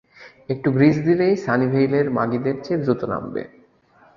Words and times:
একটু 0.49 0.67
গ্রিজ 0.71 0.97
দিলেই, 1.07 1.33
সানিভেইলের 1.45 2.07
মাগিদের 2.17 2.55
চেয়ে 2.63 2.81
দ্রুত 2.83 3.01
নামবে। 3.11 3.41